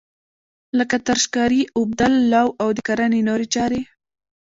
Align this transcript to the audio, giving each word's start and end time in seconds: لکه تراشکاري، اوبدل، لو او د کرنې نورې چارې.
لکه 0.77 0.95
تراشکاري، 1.05 1.61
اوبدل، 1.77 2.13
لو 2.33 2.47
او 2.61 2.69
د 2.77 2.79
کرنې 2.87 3.21
نورې 3.29 3.47
چارې. 3.55 3.81